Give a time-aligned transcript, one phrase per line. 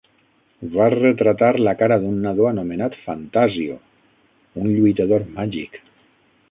[0.75, 3.77] Va retratar la cara d'un nadó anomenat "Phantasio",
[4.63, 5.81] un lluitador màgic.